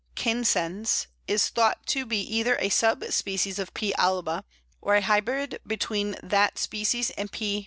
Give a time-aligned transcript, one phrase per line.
[0.15, 3.93] canescens_), is thought to be either a sub species of P.
[3.99, 4.43] alba,
[4.81, 7.59] or a hybrid between that species and _P.